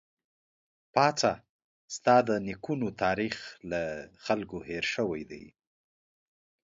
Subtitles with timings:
[0.93, 1.31] پاڅه!
[1.95, 3.35] ستا د نيکونو تاريخ
[3.71, 3.81] له
[4.25, 5.45] خلکو هېر شوی دی